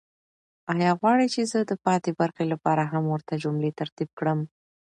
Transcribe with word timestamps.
آیا 0.73 0.91
غواړئ 0.99 1.27
چې 1.33 1.41
زه 1.51 1.59
د 1.69 1.73
پاتې 1.85 2.11
برخې 2.21 2.45
لپاره 2.53 2.83
هم 2.91 3.03
ورته 3.13 3.33
جملې 3.43 3.71
ترتیب 3.79 4.09
کړم؟ 4.19 4.39